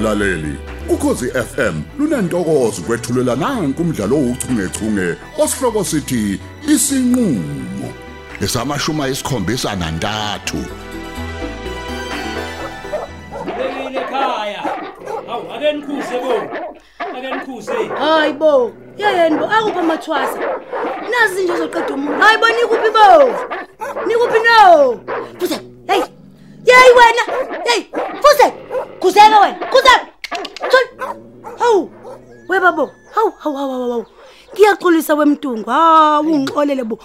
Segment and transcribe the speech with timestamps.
[0.00, 0.54] mlaleli
[0.88, 7.88] ukhosi FM lunantokozo kwethulela nanku umdlalo ouchungechunge osihloko sithi isinqulo
[8.40, 10.56] lesamashuma esikhombisa nantathu
[13.46, 14.62] Bekile ekhaya.
[15.26, 16.34] Hawu ake nikhuze bo.
[16.98, 17.72] Ake nikhuze.
[17.98, 20.38] Hayi bo, yeyeni bo akuphi amathwasa?
[21.10, 22.22] Nazi nje uzoqeda umuntu.
[22.22, 23.34] Hayi bo nikuphi bo?
[24.06, 25.00] Nikuphi no?
[25.38, 25.54] Fuze,
[25.86, 26.02] hey.
[26.66, 27.24] Yeyi wena.
[27.64, 27.82] Hey,
[28.22, 28.52] fuze.
[29.00, 29.54] Khuzeka wena.
[29.70, 29.99] Khuzeka.
[33.40, 34.06] Hawu, hawu, hawu, hawu.
[34.54, 35.70] Ngiyaxolisa wemntungu.
[35.70, 36.98] Ha, ungixolele bo.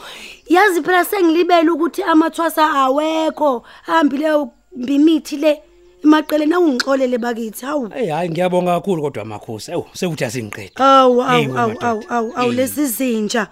[0.49, 3.63] Yazi phela sengilibele ukuthi amathwasa awekho.
[3.83, 5.61] Hambile mbimithi le.
[6.03, 7.65] Emaqeleni awungixolele bakithi.
[7.65, 7.89] Hawu.
[7.89, 9.71] Hey hayi ngiyabonga kakhulu kodwa makhosi.
[9.71, 10.71] Ewu sekuthi asingiqede.
[10.75, 11.87] Awu Hey, awu we awu madoda.
[11.87, 12.57] awu awu awu Hey.
[12.57, 13.47] lesi zinja.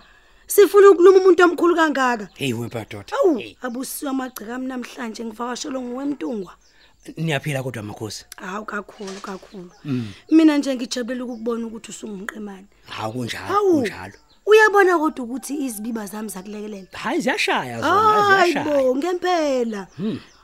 [0.47, 2.27] Sifuna ukuluma umuntu omkhulu kangaka.
[2.35, 3.05] Hey we madoda.
[3.23, 6.53] Awu Hey, abusiwa amagcika ami namhlanje ngivakashelo ngwemntungwa.
[7.17, 8.25] Niyaphila kodwa makhosi.
[8.37, 9.71] Hawu kakhulu kakhulu.
[10.31, 12.65] Mina nje ngijabulela ukubona ukuthi usungumqemane.
[12.87, 13.81] Hawu kunjalo Hawu.
[13.81, 14.13] kunjalo.
[14.45, 16.87] Uyabona kodwa ukuthi izibiba zami zakulekelela.
[16.93, 18.81] Hayi ziyashaya zona Hayi ziyashaya.
[18.83, 19.87] bo ngempela.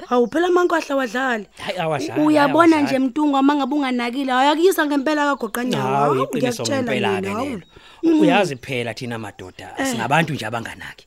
[0.07, 1.45] Hawu phela amankahla wadlala.
[1.57, 2.23] Hayi awadlala.
[2.23, 2.99] Uyabona hayi, nje awadlala.
[2.99, 5.95] mntungwa mangabe unganakile ayakuyisa ngempela kagoqa nyawo.
[5.95, 7.61] Hawu iqiniso ngempela ke lelo.
[8.03, 11.05] Uyazi phela thina madoda singabantu nje abanganaki.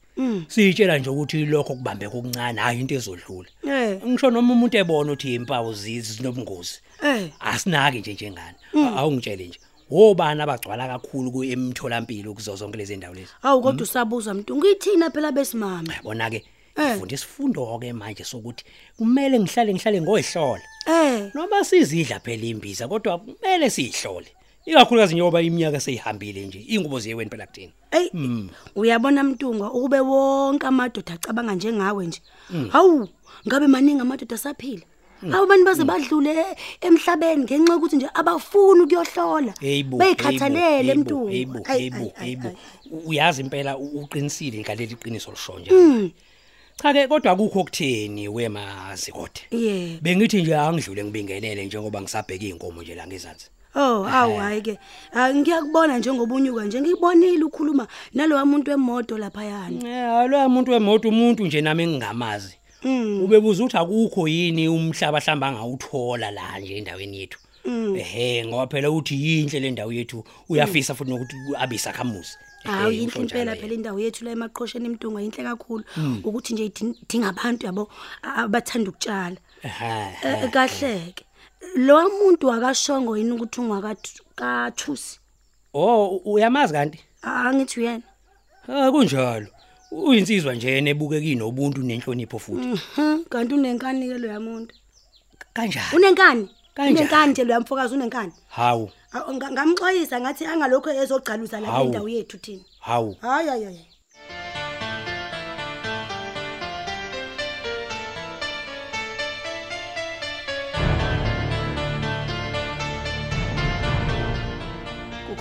[0.49, 3.49] Siyitshela nje ukuthi lokho kubambe okuncane hayi into ezodlula.
[3.69, 4.01] Eh.
[4.07, 6.81] Ngisho noma umuntu ebona ukuthi impawu zizi zinobungozi.
[7.03, 7.29] Eh.
[7.41, 8.57] Asinaki nje njengani.
[8.97, 9.59] Awungitshele nje.
[9.91, 13.33] Wobani abagcwala kakhulu ku emtholampilo kuzo zonke lezi ndawo lezi.
[13.43, 15.95] Hawu kodwa usabuza mntungu ithina phela besimama.
[16.03, 16.45] Bona ke
[16.77, 16.91] Eh.
[16.91, 18.65] ngifunda isifundo ke manje sokuthi
[18.97, 20.63] kumele ngihlale ngihlale ngoyihlola.
[20.87, 21.31] Eh.
[21.35, 24.29] Noma sizidla phela imbiza kodwa kumele siyihlole.
[24.67, 27.73] Ikakhulukazi njengoba iminyaka seyihambile nje ingubo ziyeweni phela kuthina.
[27.91, 28.09] Ey
[28.77, 32.21] uyabona mntungwa ukube wonke amadoda acabanga njengawe nje.
[32.71, 33.09] Hawu
[33.49, 34.83] ngabe maningi amadoda asaphila.
[35.23, 36.45] Abantu baze badlule
[36.81, 39.55] emhlabeni ngenxa ukuthi nje abafuni ukuyohlola.
[39.61, 39.97] Hayibo.
[39.97, 41.31] Bayikhathalele hayibo, mntungwa.
[41.31, 42.49] hayibo, Ayi, hayibo, ayi, ayi, hayibo.
[42.49, 42.57] ayi.
[43.07, 45.71] Uyazi impela u- uqinisile ngaleli qiniso lishonje.
[45.71, 46.11] Mm.
[46.83, 49.43] Cha ke kodwa akukho okutheni wemazi kodwa.
[49.51, 49.99] Yebo.
[50.03, 53.47] Bengithi nje angidlule ngibingelele njengoba ngisabheka inkomo nje la ngezansi.
[53.75, 54.79] Oh, awu hayi ke.
[55.15, 59.89] Ah ngiyakubona njengoba unyuka nje ngibonile ukhuluma nalowa muntu wemoto lapha yana.
[59.89, 62.55] Eh, lo muntu wemoto umuntu nje nami ngingamazi.
[62.85, 63.23] Mm.
[63.25, 67.39] Ubebuza ukuthi akukho yini umhlaba hlamba ngawuthola la nje endaweni yethu.
[67.97, 72.37] Ehe, ngoba phela uthi yinhle le ndawo yethu uyafisa futhi nokuthi abisa khamuzi.
[72.65, 75.85] Hawu yinhle impela phela indawo yethu la emaqhosheni imntungwa yinhle kakhulu
[76.25, 77.89] ukuthi nje idinga abantu yabo
[78.23, 79.37] abathanda ukutshala.
[79.63, 81.25] Eh, kahleke
[81.75, 85.19] lo muntu akashongo yini ukuthi ungakathusi
[85.75, 86.99] Oh, uyamazi kanti?
[87.23, 88.03] angithi uyena
[88.69, 89.47] Ah kunjalo.
[89.91, 92.67] Uyinsizwa nje nebukeki nobuntu nenhlonipho futhi.
[92.67, 94.75] Mhm, kanti unenkani ke lo yamuntu
[95.55, 95.97] Kanjani?
[95.97, 96.97] unenkani Kanjani?
[96.99, 101.87] unenkani nje lo yamfokazi unenkani Hawu, Awu, nga- ngamxwayisa ngathi angalokho ezogcaluza la Hawu.
[101.87, 103.17] indawo yethu thina hawu.
[103.21, 103.87] hayi hayi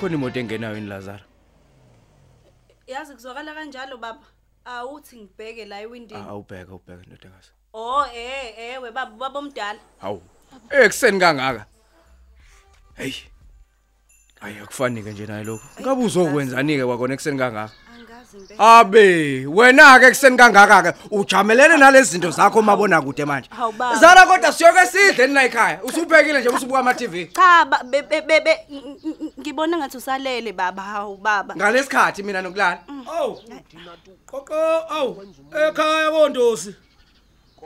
[0.01, 1.23] hayi kukhona imoto engenayo yini Lazaro?
[2.87, 4.25] Yazi kuzwakala kanjalo baba.
[4.65, 6.21] Awuthi ngibheke la ewindini.
[6.21, 7.51] Awubheka ubheka ndodakazi.
[7.73, 9.79] Oh eh ewe baba baba omdala.
[9.99, 10.21] Hawu.
[10.69, 11.65] Ekseni kangaka?
[12.95, 13.13] Hey.
[14.41, 19.45] Ayi akufani ke nje naye lokho ngabe uzokwenzani ke kwakona ekseni kangaka angazi mbe abe
[19.45, 23.99] wena ke ekseni kangaka ke ujamelene nalezi zinto zakho mabona kude manje Hawu, baba.
[23.99, 28.21] zara kodwa siyoke sidle nina ekhaya usuphekile nje usubuka ama TV cha ba- be- be-
[28.21, 32.79] be- be- ng- ng- ngibona ngathi usalele baba hawu baba ngalesikhathi mina nokulala
[33.19, 33.41] Awu.
[34.25, 34.53] Koko,
[34.89, 35.23] awu.
[35.69, 36.75] Ekhaya kondosi.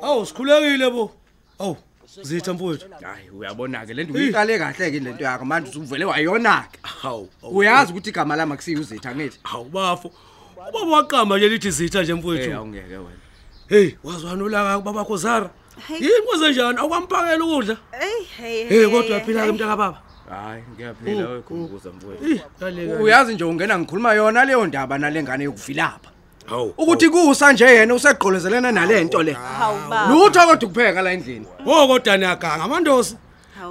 [0.02, 1.12] Awu sikhulekile bo.
[1.60, 1.78] Awu.
[2.24, 2.86] Zitha mfowethu.
[3.02, 7.30] hayi uyabona ke lento uyiqale kahle ke lento yakho manje usuvele wayona ke Hawu.
[7.44, 10.12] uyazi ukuthi igama lami akusiyo uzitha ngithi Hawu bafo.
[10.70, 12.54] Ubaba waqama nje lithi zitha nje eh mfowethu.
[12.54, 13.20] awungeke wena
[13.68, 15.50] Hey, wazwana ulaka baba Khosara.
[15.90, 16.78] Yini kwenze njani?
[16.80, 17.78] Awukampakela ukudla?
[17.92, 20.02] hey hey Hey, kodwa yaphila ke mntaka baba.
[20.30, 23.04] hayi ngiyaphila wekhumbuza mfowethu Eh, kale kale.
[23.04, 26.10] uyazi nje ungena ngikhuluma yona leyo ndaba nalengane yokuvilapha
[26.46, 26.74] Hawu.
[26.78, 31.88] ukuthi kusa nje yena usegqolozelena nalento le hawu baba lutho kodwa ukupheka la endlini Oh
[31.88, 33.18] kodwa niyaganga amandosi.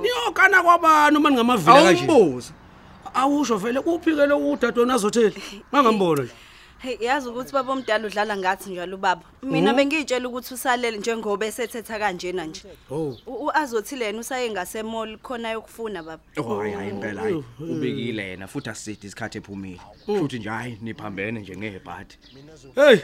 [0.02, 2.04] Niyokana kwabani uma ningamavila kanje?
[2.04, 2.52] awumbuza
[3.14, 5.42] Awusho vele kuphike lo udadewena azotheli.
[5.72, 6.32] Mangambona nje.
[6.84, 9.22] Hey yazi ukuthi baba omdala udlala ngathi njalo ubaba.
[9.42, 12.62] Mina bengiyitshela ukuthi usalele njengoba esethetha kanjena nje.
[12.90, 13.16] Oh.
[13.26, 16.22] U- u- azothile yena usaye ngasemall khona yokufuna baba.
[16.36, 17.44] Oh hayi hayi impela hayi.
[17.60, 19.80] Ubekile yena futhi asisithi isikhathi ephumile.
[20.06, 22.14] Futhi nje hayi niphambene nje ngebhadi.
[22.74, 22.98] Hey,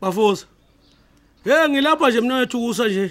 [0.00, 0.46] bafosa.
[1.44, 3.10] Hey ngilapha nje mina ethukusa nje.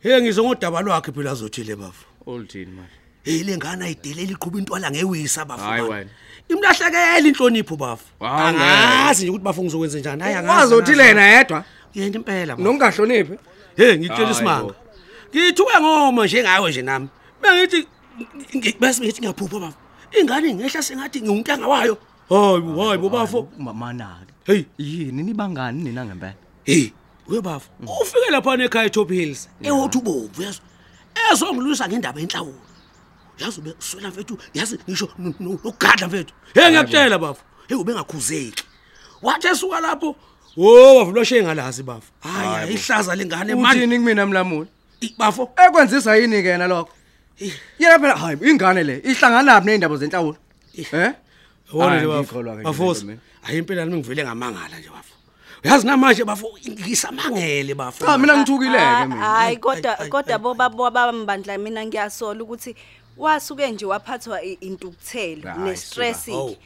[0.00, 2.06] Hey ngizongodaba lwakhe phela azothile bafo.
[2.26, 2.92] oluthini manje
[3.26, 5.92] hey lengane ayidelela iqhuba intwala ngewisa bafu Hayi bafo.
[5.92, 6.10] wena.
[6.48, 8.04] imlahlekela inhlonipho bafu.
[8.20, 8.64] Hawu, ngeke.
[8.64, 10.22] angazi nje ukuthi bafu ngizokwenza njani.
[10.22, 11.08] Hayi angazi wazi uthi angazi.
[11.14, 11.64] lena yedwa?
[11.94, 12.62] Yena impela bafu.
[12.62, 13.34] nokungahloniphi
[13.76, 14.62] hey ngitshela Hayi, isimanga.
[14.62, 14.74] bo.
[15.34, 17.08] ngithuke ngoma nje ngawe nje nami.
[17.42, 17.80] Bengithi
[18.56, 19.78] ngi- bese ngithi ngiyaphupha bafu.
[20.20, 21.98] Ingane ngehla sengathi ngiwuntanga wayo
[22.28, 24.62] hayi hayi bo bafo mamanake hey.
[24.78, 25.22] Yini?
[25.22, 26.34] Nibangani nina ngempela?
[26.64, 26.90] Hey
[27.28, 27.68] webafu
[28.02, 30.60] ufike lapha ekhaya eTop Hills ewothi ubomvu yazi
[31.32, 32.54] ezongilwisa ngendaba enhlawulo
[33.38, 36.34] yazi ube swela mfethu yazi ngisho no- no- nokugadla mfethu.
[36.54, 37.42] Hey ngiyakutshela bafu.
[37.68, 38.64] Hey ube ngakhuzeki
[39.22, 40.16] wathi esuka lapho
[40.56, 42.10] wo bafulwa shengalazi bafu.
[42.20, 43.78] Hayi ihlaza lengane manje.
[43.84, 44.68] uthini kumina mlamuli?
[45.00, 46.88] I- bafo ekwenzisa yini ke yena lokho?
[47.78, 50.36] Yena phela hayi ingane le ihlanganaphi neindaba zenhlawulo?
[50.78, 51.12] Eh
[51.68, 52.56] Yabona Hayi, nje ngiyikholwa bafo.
[52.56, 52.96] ke nje Bafos.
[52.98, 53.20] lento mina.
[53.42, 55.12] Hayi impela nami ngivele ngamangala nje bafo.
[55.64, 58.06] Uyazi namanje bafo ngisamangele bafo.
[58.06, 59.16] cha mina ngithukileke Ah, mina.
[59.20, 60.38] hayi kodwa ay, kodwa ay.
[60.42, 62.74] boba babambandla mina ngiyasola ukuthi
[63.16, 66.36] wasuke nje waphathwa i- intukuthelo Hayi, nestress suka.
[66.36, 66.56] Oh.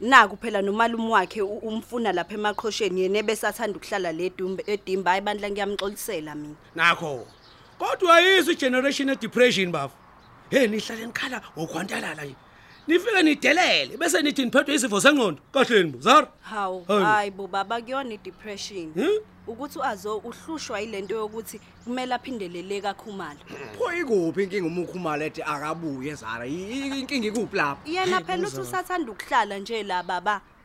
[0.00, 5.20] naku phela nomalume wakhe u- umfuna lapha emaqhosheni yena ebesathanda ukuhlala le dumbe edimba hayi
[5.22, 7.26] bandla ngiyamxolisela mina Nakho.
[7.78, 9.94] Kodwa yizo generation e depression bafo.
[10.50, 12.34] Hey nihlale nikhala ngokhwantalala nje.
[12.86, 15.40] Nifike nidelele bese nithi niphethwe isifo sengqondo.
[15.52, 16.28] Kahle ni Zara.
[16.40, 17.04] hawu Hayi.
[17.04, 19.18] hayi bo baba kuyona i-depression Hmm?
[19.46, 23.38] ukuthi azo uhlushwa yilento yokuthi kumele aphindelele kakhumala
[23.78, 28.48] pho ikuphi inkinga uma ukhumala ethi akabuye zara I- i- inkinga ikuphi lapha yena phela
[28.48, 30.55] uthi usathanda ukuhlala nje la baba Hmm.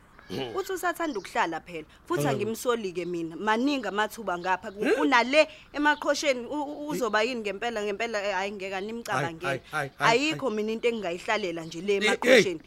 [0.54, 6.88] Uthi usathanda ukuhlala phela futhi angimsoli-ke mina maningi amathuba ngapha ku- kunale emaqhosheni u- u-
[6.88, 10.88] uzoba yini ngempela ngempela eh, hhayi ngeke Hayi, animcabangele hayi, hayi, hayi, ayikho mina into
[10.88, 12.60] engingayihlalela nje le Hey, emaqhosheni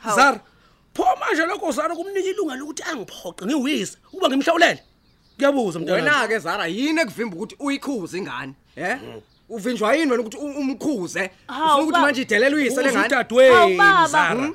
[0.00, 0.16] Hawu.
[0.16, 0.40] Zara.
[0.94, 4.82] Pho manje lokho Zara kumnika ilunga lokuthi angiphoqe ngiwisa uba ngimhlawulele.
[5.36, 5.94] Kuyabuza mntwana.
[5.94, 8.98] wena ke zara yini ekuvimba ukuthi uyikhuze ingane eh
[9.48, 13.06] uvinjwa yini wena ukuthi u- umkhuze Hawu, ufuna ukuthi ba- manje idelele uyise lengane Hawu,
[13.06, 14.06] Udadweni baba.
[14.08, 14.50] Zara.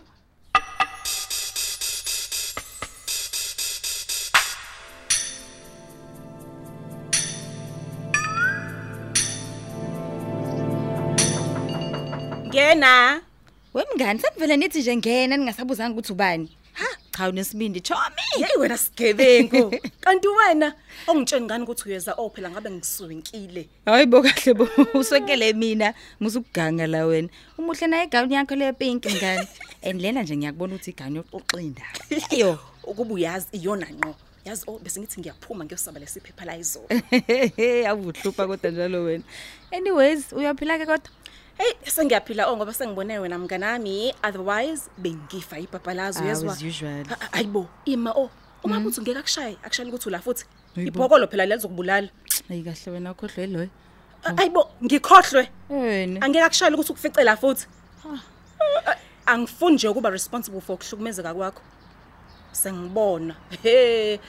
[12.77, 13.21] Ngena
[13.73, 16.49] Wemngani sekuvele nithi nje ngena ningasabuzanga ukuthi ubani.
[16.73, 18.23] Ha, cha unesibindi Chomi.
[18.37, 19.71] yeyi wena sigebengu
[20.01, 20.73] kanti wena
[21.07, 24.69] ongitsheni ngani ukuthi uyeza oh phela ngabe ngisunkile Hayibo kahle bo
[24.99, 27.29] uswekele mina musukuganga la wena.
[27.57, 29.47] Umuhle naye gown yakho le pink ngani.
[29.83, 32.31] And lena nje ngiyakubona ukuthi igani yoxoxa indaba.
[32.31, 32.59] Ayo.
[32.83, 34.15] ukuba uyazi iyona ngqo
[34.45, 36.87] yazi oh bese ngithi ngiyaphuma ngiyosaba lesiphepha la izolo
[37.89, 39.23] Awuhlupha kodwa njalo wena.
[39.71, 41.16] Anyways, uyaphila ke kodwa?
[41.57, 42.47] Hey sengiyaphila.
[42.47, 44.13] Oh ngoba sengibone wena mnganami.
[44.23, 47.05] Otherwise bengifa ibhabhalazo Ah, uyezwa as usual.
[47.05, 48.29] Ha- ha- hayibo ima oh.
[48.63, 50.45] Uma kuthi ngeke akushaye akushayela ukuthi ula futhi.
[50.75, 52.09] Ibhokolo phela lelizokubulala
[52.49, 53.69] Ayi kahle wena ukhohlwe loyo.
[54.37, 55.49] hayibo ngikhohlwe.
[55.69, 56.21] Wena.
[56.21, 57.65] angeke akushayela ukuthi ukufice la futhi.
[58.05, 58.95] Ah,
[59.25, 61.61] angifuni nje ukuba responsible for ukuhlukumezeka kwakho.
[62.51, 63.35] Sengibona.
[63.63, 64.19] He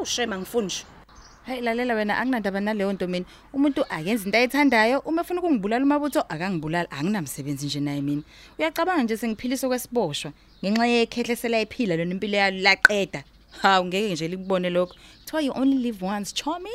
[0.00, 0.84] ushema ngifuni nje.
[1.46, 3.24] Hey lalela wena anginandaba naleyo nto mina.
[3.54, 8.22] Umuntu ayenza into ayithandayo, uma efuna ukungibulala umabutho akangibulala, anginamsebenzi nje naye mina.
[8.58, 10.32] Uyacabanga nje sengiphilisa kwesiboshwa
[10.64, 13.24] ngenxa yekhehle selayiphila lona impilo yayo laqeda.
[13.62, 14.94] Hawu ngeke nje likubone lokho.
[15.24, 16.70] Kuthiwa you only live once, Chomi.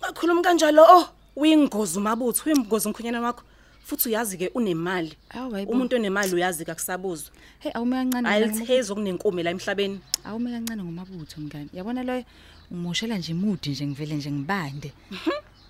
[0.00, 3.42] Bakhuluma kanjalo oh uyingozi umabutho uyingozi umkhonyana wakho
[3.84, 5.72] futhi uyazi ke unemali Awu, hayibo.
[5.72, 8.22] umuntu onemali uyazi kakusabuzwa Hey awume kancane.
[8.22, 8.58] mina ngomabutho.
[8.58, 11.68] ayilithezi okunenkume la emhlabeni Awume kancane ngomabutho mngani.
[11.74, 12.24] Yabona loyo
[12.70, 14.92] ungoshela nje imudi nje ngivele nje ngibande.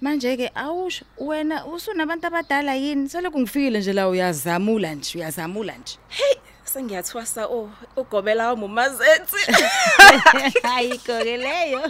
[0.01, 3.09] Manje ke awusho wena usunabantu abadala yini?
[3.09, 5.99] Selokhu ngifikile nje la uyazamula nje, uyazamula nje.
[6.65, 9.37] sengiyathwasa oh ugobela wamumazethi
[10.77, 11.81] Ayikho ke leyo.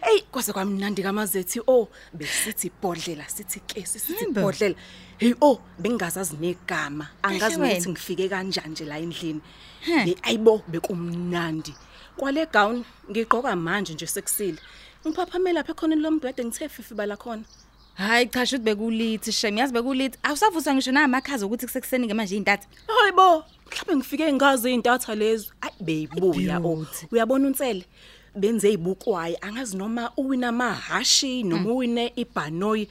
[0.00, 4.40] hey kwaze kwamnandi kamazethi oh besithi ibhodlela sithi ke sithi Yimbo.
[4.40, 4.74] ibhodlela
[5.18, 7.08] hey oh bengingazazi negama.
[7.22, 7.90] Angazi Kahle ukuthi wena.
[7.90, 9.40] ngifike kanjani nje la endlini.
[9.80, 10.04] Heh.
[10.04, 11.74] hey ayibo bekumnandi.
[12.16, 14.58] Kwale gown ngigqoka manje nje sekusile.
[15.06, 17.42] Ngiphaphamela lapha khona lombhede ngithe fifi bala khona.
[17.94, 19.58] Hayi cha shuthi bekulithi shem.
[19.58, 20.18] Yazi bekulithi.
[20.22, 25.52] Awusavusa ngisho namakhaza ukuthi kusekuseni ke manje intatha hayibo mhlawumbe ngifike ngazi izintatha lezo.
[25.60, 26.60] Ayi beyibuya oh.
[26.60, 27.06] Beauty.
[27.12, 27.84] uyabona unsele
[28.36, 32.88] benze izibukwayi angazi noma uwina amahashi noma uwine ibhanoyi.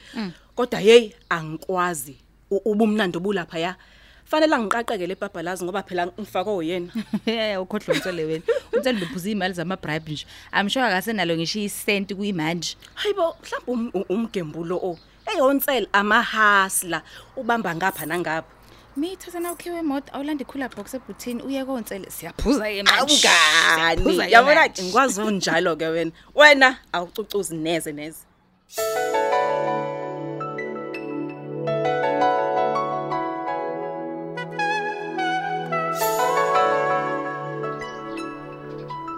[0.54, 2.16] Kodwa hey angikwazi
[2.50, 3.76] U- ubumnandi obulapha ya.
[4.24, 6.92] Fanele angiqaqeke lebhabhalazi ngoba phela ngifakwe uyena.
[7.26, 8.44] Yeah ukhohlwa umtsele wena.
[8.72, 10.26] Umtsele bephuza imali zama bribe nje.
[10.52, 12.76] I'm sure akasenalo ngisho isenti kuyimanje.
[12.94, 14.98] Hayibo mhlawumbe um- um- umgembulo o.
[15.26, 17.02] Eyonsele amahasla
[17.36, 18.48] ubamba ngapha nangapha.
[18.98, 22.90] Mithatha na ukhiwe emoto awulanda ikhula box ebuthini uye konse siyaphuza yena.
[22.98, 24.32] Awukani.
[24.32, 26.12] Yabona ngikwazi unjalo ke wena.
[26.34, 28.26] Wena awucucuzi neze neze.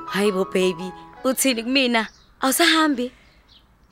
[0.06, 0.92] Hayibo baby,
[1.24, 2.08] uthini kumina?
[2.40, 3.12] Awusahambi?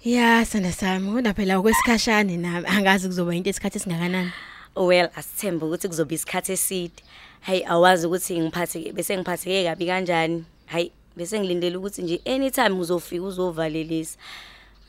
[0.04, 4.32] Ya, sanda sami, kodwa phela okwesikhashana nami, angazi kuzoba into esikhathi singakanani.
[4.78, 7.02] Well, asithembe ukuthi kuzoba isikhathi eside.
[7.40, 10.44] Hayi, awazi ukuthi ngiphathe bese ngiphatheke kabi kanjani.
[10.66, 14.18] Hayi, bese ngilindele ukuthi nje anytime uzofika uzovalelisa.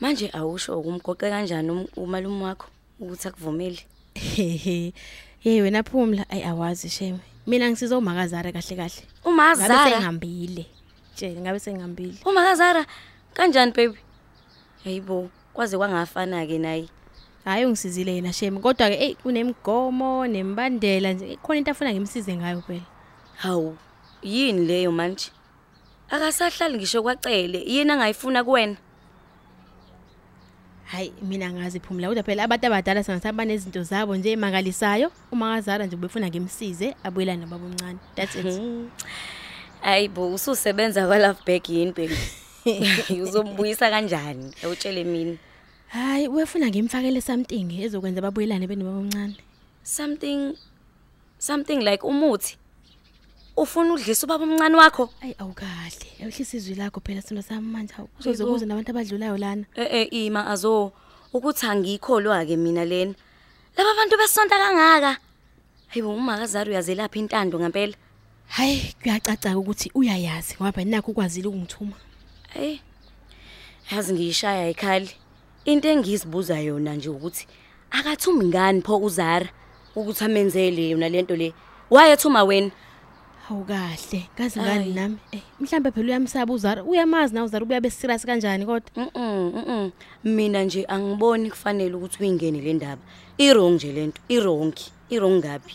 [0.00, 2.66] Manje awusho ukumgoqe kanjani um- umalume wakho
[3.00, 3.78] ukuthi akuvumele?
[4.14, 4.92] Hehe.
[5.40, 7.18] Hey wena Phumla ay awazi shame.
[7.46, 9.02] Mina ngisiza umakazara kahle kahle.
[9.24, 10.66] Uma Ngabe sengihambile.
[11.16, 12.14] Tshela ngabe sengihambile.
[12.24, 12.86] uma kazara
[13.34, 13.98] kanjani baby?
[14.84, 16.88] Hayibo, kwaze kwangafana ke naye.
[17.44, 22.60] Hayi ungisizile yena shame kodwa ke hey kunemigomo nembandela nje khona into afuna ngimsize ngayo
[22.60, 22.86] phela.
[23.36, 23.76] Hawu,
[24.22, 25.30] yini leyo manje?
[26.10, 28.76] Akasahlali ngisho kwacele, yini angayifuna kuwena?
[30.84, 35.12] Hayi mina ngazi Phumla kodwa phela abantu abadala sangasaba nezinto zabo nje emangalisayo.
[35.32, 37.98] Umakazara nje ubefuna ngimsize abuyelane nobaba omncane.
[38.16, 38.60] That's it.
[39.80, 42.18] Hayibo, ususebenza kwa Love Bag yini baby?
[43.22, 44.54] Uzombuyisa kanjani?
[44.64, 45.36] Awutshele mina.
[45.90, 49.36] Hayi uyafuna ngimfakele something ezokwenza babuyelane benobaba omncane.
[49.82, 50.54] Something
[51.38, 52.56] something like umuthi.
[53.56, 55.10] Ufuna udlisa ubaba omncane wakho?
[55.22, 56.06] Ayi awukahle.
[56.22, 58.08] Awuhlisa izwi lakho phela sona sami manje hawu.
[58.20, 59.64] Uzokuza nabantu abadlulayo lana.
[59.74, 60.92] Eh eh ima azo
[61.34, 63.14] ukuthi angikholwa ke mina lena.
[63.76, 65.18] Laba bantu besonta kangaka.
[65.88, 67.96] Hayibo umakazari uyazelapha intando ngempela.
[68.48, 71.96] Hayi kuyacaca ukuthi uyayazi ngoba phela nakho ukwazile ukungithuma.
[72.54, 72.78] Hey.
[73.90, 75.10] Yazi ngiyishaya ekhali.
[75.70, 77.46] Into engizibuza yona nje ukuthi
[77.90, 79.48] akathumi ngani pho uZara
[79.94, 81.54] ukuthi amenzele yona lento le.
[81.90, 82.70] Wayethuma wena.
[83.50, 84.20] Awukahle.
[84.36, 84.94] Kazi ngani Ayi.
[84.94, 85.18] nami?
[85.32, 86.82] Eh mhlambe phela uyamsaba uZara.
[86.82, 88.90] Uyamazi na uZara ubuya beserious kanjani kodwa?
[88.96, 89.90] Mhm mhm.
[90.24, 93.02] Mina nje angiboni kufanele ukuthi uyingene le ndaba.
[93.38, 94.74] Irong nje lento, irong,
[95.10, 95.74] irong ngapi?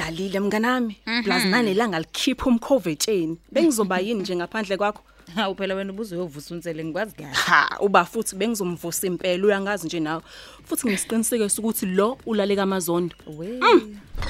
[0.00, 0.96] Eh uyidlalile mnganami.
[1.24, 3.38] Plus nanelanga likhipha umkhovetsheni.
[3.52, 5.02] Bengizoba yini nje ngaphandle kwakho?
[5.34, 7.34] Hawu phela wena ubuzo uyovusa unsele ngikwazi kahle.
[7.34, 10.22] Ha, uba futhi bengizomvusa impela uyangazi nje nawe.
[10.64, 13.14] Futhi ngiesiqiniseko ukuthi lo ulaleka amazondo.
[13.26, 13.60] We.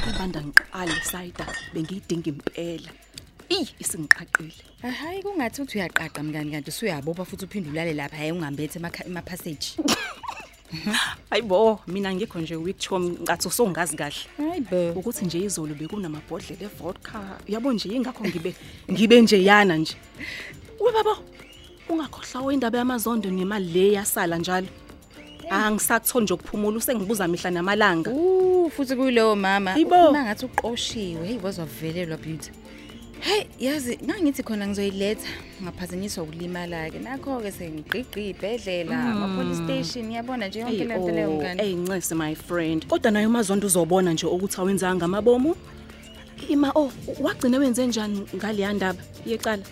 [0.08, 2.90] Ibanda ngiqala sayida bengiyidinga impela.
[3.48, 4.52] Ey, isingiqaqile.
[4.82, 9.76] Hayi kungathi uthi uyaqaqa mngani kanti usuyabopha futhi uphinde ulale lapha hayi ungambethe emakha- emapassage.
[11.30, 14.16] Hayibo, mina ngikho nje weak chom ngathi usongazi kahle.
[14.36, 14.92] Hayibo.
[15.00, 17.38] Ukuthi nje izolo bekunamabhodlela evodka.
[17.48, 18.54] Yabo nje ingakho ngibe
[18.90, 19.96] ngibe nje yana nje.
[20.80, 21.16] We baba,
[21.88, 24.68] ungakhohlwa indaba yamazondo nemali le yasala njalo.
[25.50, 28.10] Angisakuthoni nje ukuphumula usengibuza mihla namalanga.
[28.10, 29.70] Uh futhi kuyileyo mama.
[29.70, 30.08] Hayibo.
[30.10, 32.50] Uma ngathi uqoshiwe, hey wazavelelwa beauty.
[33.20, 35.28] Hey, yazi nangithi khona ngizoyiletha
[35.62, 36.98] ngaphazanyiswa ukulimala ke.
[36.98, 41.60] Nakho ke sengigqigqi ibhedlela, ama police station, yabona nje yonke le nto leyo ngani.
[41.60, 42.86] Ey ncese my friend.
[42.86, 45.54] Kodwa nayo mazondo uzobona nje ukuthi awenzanga amabomu.
[46.48, 49.02] Ima oh, wagcina wenze njani ngale ndaba?
[49.26, 49.62] Yecala.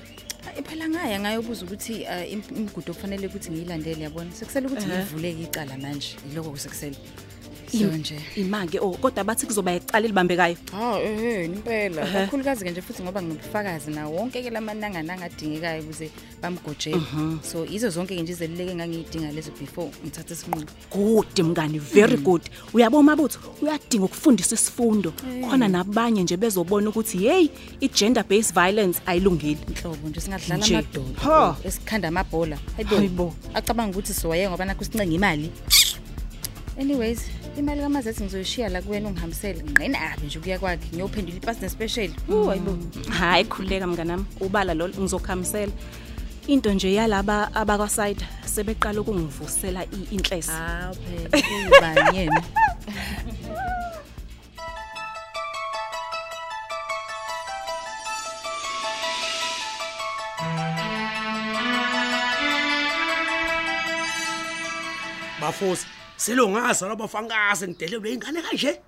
[0.45, 4.31] Hayi, phela ngaya ngayobuza ukuthi uh, im- imigudu okufanele ukuthi ngiyilandele yabona.
[4.33, 4.99] Sekusele ukuthi Ehhe.
[4.99, 6.17] ngivuleke icala manje.
[6.29, 6.97] Yiloko kusekusele.
[7.71, 8.21] So Im- nje.
[8.37, 10.57] Imake oh, kodwa bathi kuzoba icala elibambekayo.
[10.73, 12.13] Ha eh impela Ehhe.
[12.13, 16.11] kakhulukazi ke nje futhi ngoba nginobufakazi nawo wonke ke lamananga nangadingekayo ukuze
[16.43, 17.01] bamgojele
[17.43, 22.43] so izo zonke ke nje izeluleke engangiyidinga lezo before ngithathe isinqumo Good mngani, very good.
[22.73, 25.13] Uyabona mabutho, uyadinga ukufundisa isifundo.
[25.51, 27.49] Khona nabanye nje bezobona ukuthi hey,
[27.81, 29.59] i-gender based violence ayilungile.
[29.69, 30.75] inhlobo nje singadlala Nje.
[30.77, 31.57] amadoda Ha.
[31.65, 33.35] esikhanda amabhola hayibo Hayibo.
[33.55, 35.51] acabanga ukuthi siwaye ngoba nakho sincenga imali
[36.81, 37.21] anyways
[37.59, 42.11] imali kamazethi ngizoyishiya la kuwena ungihambisele nginqenabi nje ukuya kwakhe ngiyophendula ipasi nespecial.
[42.29, 42.73] Uh hayibo
[43.19, 45.73] Hayi khuleka mnganami, ubala lo ngizokhamisela.
[46.47, 48.25] Into nje yalaba abakwa-side
[48.55, 50.51] sebeqala ukungivusela i- inhlesi.
[50.51, 52.43] hawu phela uyibani yena?
[66.19, 68.81] Bafosi selongaza labafangase ngidelelwe ingane kanje.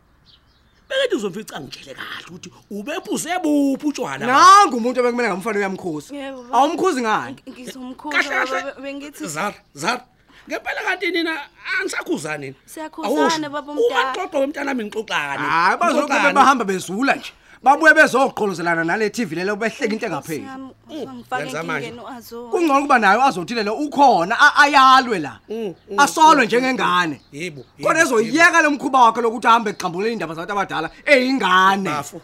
[0.89, 6.59] Bekethi uzomfica ngitshele kahle ukuthi ubephuze buphi utshwala nangu umuntu obekumele ngamfana uyamkhuza Yebo, baba.
[6.59, 7.37] awumkhuzi ngani?
[7.49, 8.63] Ngizomkhuza Kahle, kahle.
[8.63, 10.03] baba, bengithi zara zara
[10.49, 11.33] ngempela kanti nina
[11.79, 13.87] angisakhuza nina Siyakhuzana, baba omdala.
[13.87, 15.47] umaxoxo wemntanami ngixoxane.
[15.47, 16.35] Hayi bazoke Ngixoxane.
[16.35, 17.33] bahamba bezula nje.
[17.63, 20.47] Babuye bezoqholozelana nale TV lelo behleka into engapheli.
[20.91, 21.87] ngifake yenza manje.
[21.87, 22.49] enkingeni uazo.
[22.51, 25.39] kungcono kuba nayo azothilele ukhona a- ayalwe la.
[25.99, 27.21] Asolwe njengengane.
[27.33, 31.91] Yebo khona ezoyeka lo mkhuba wakhe lokuthi ahambe eqhambulela indaba zabantu abadala eyingane.
[31.91, 32.21] Bafo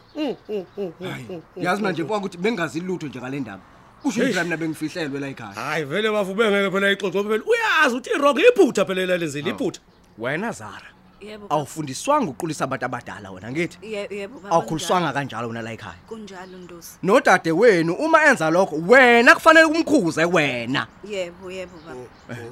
[1.56, 3.62] yazi manje mfowethu ukuthi bengazi lutho nje ngale ndaba.
[4.04, 4.32] Usho Hey.
[4.32, 5.52] phela mina bengifihlelwe la ekhaya.
[5.54, 9.80] Hayi vele bafu bengeke phela ixoxo phela uyazi uthi irong iphutha phela elalenzile iphutha
[10.18, 10.88] wena zara.
[11.20, 11.54] Yebo baba.
[11.54, 13.78] awufundiswanga uqulisa abantu abadala wena ngithi?
[13.82, 15.94] Ye- yebo baba awukhuliswanga kanjalo wena la ekhaya?
[16.08, 16.98] Kunjalo ndosi.
[17.02, 20.86] Nodade wenu uma enza lokho wena kufanele kumkhuze wena.
[21.08, 22.00] Yebo yebo baba.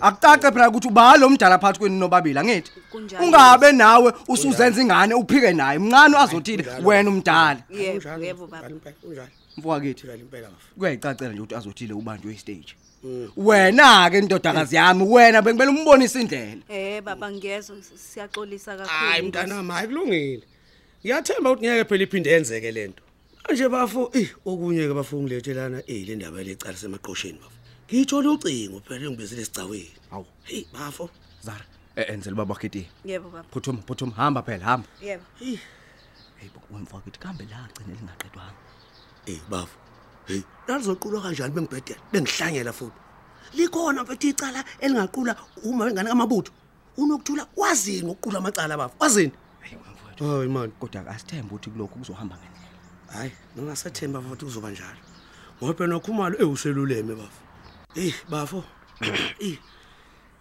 [0.00, 2.72] Akucace phela ukuthi ubalo mdala phakathi kwenu nobabili angithi?
[2.90, 3.24] Kunjalo.
[3.26, 7.60] ungabe nawe usuzenza ingane uphike naye mncane azothile wena umdala.
[7.70, 8.68] Yebo yebo baba.
[9.02, 10.06] Unjalo mfowethu kithi.
[10.06, 12.74] Njalo impela bafu kuyayicacela nje ukuthi azothile ubanjwe istage.
[13.36, 16.62] Wena ke indodakazi yami wena bengibele umbonisa indlela.
[16.68, 17.92] Eh baba ngiyezwa s-
[18.58, 20.46] siyaxolisa kakhulu hayi mntanami hayi kulungile.
[21.02, 23.02] Ngiyathemba ukuthi ngeke phela iphinde yenzeke lento
[23.48, 27.58] manje bafo eh okunye ke bafu ngilethelana eh le ndaba lecala semaqosheni bafo.
[27.88, 30.26] Ngiyithola ucingo phela ngibizile esicawini Awu.
[30.44, 31.10] hey bafo.
[31.42, 31.64] Zara
[31.96, 33.48] eh, enzela ubaba wakhethi yebo baba.
[33.52, 34.88] Phuthuma phuthuma hamba phela hamba.
[35.02, 35.24] Yebo.
[35.38, 35.58] Hey.
[36.70, 38.60] Wemfowethu kambe la agcine lingaqedwanga.
[39.26, 39.76] Eh bafo.
[40.26, 42.00] Hey lalizoqulwa kanjani bengibhedela?
[42.12, 42.98] Bengihlangela futhi.
[43.54, 46.52] Likhona mfethu icala elingaqula uma wengane kamabutho.
[46.96, 52.36] Unokuthula wazini ukuqula amacala bafo wazini hey wemfowethu hayi man kodwa asithembe ukuthi kulokhu kuzohamba
[52.36, 52.78] ngendlela.
[53.06, 55.00] Hayi ngingasathemba futhi kuzoba njalo.
[55.58, 57.42] Ngoba phela nokhumalo ewuseluleme bafo.
[57.94, 58.64] Eh bafo.
[59.40, 59.58] Eh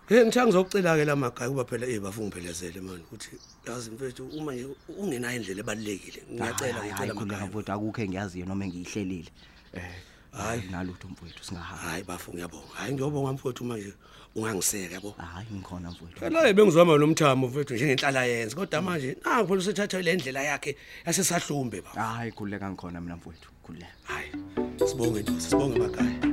[0.07, 4.53] Hey ngithanga ngizokucela ke lamagaya kuba phela eh bafo ngiphelezele man ukuthi yazi mfethu uma
[4.53, 4.67] nje
[4.99, 9.31] ungenayo indlela ebalekile ngiyacela ngicela khuleka amagaya mfowethu akukho engiyaziyo noma engiyihlelile.
[9.73, 10.12] Eh.
[10.37, 12.73] Hayi nalutho mfowethu singahamba hayi bafo ngiyabonga.
[12.73, 13.93] Hayi ngiyobonga mfowethu manje.
[14.35, 15.11] Ungangiseka yabo.
[15.11, 16.19] Hayi ngikhona mfowethu.
[16.19, 20.75] Phela bengizama nomthamo mfethu njengenhlala yenze kodwa manje nangu phela usethatha le ndlela yakhe
[21.05, 23.49] yasesahlumbe bafo hayi khuleka ngikhona mina mfowethu.
[23.63, 24.31] Khuleka hayi
[24.87, 26.32] sibonge ntosi sibonge amagaya